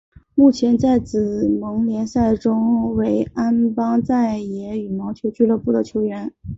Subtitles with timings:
[0.33, 6.33] 目前在紫盟联赛中为安邦再也羽毛球俱乐部的球员。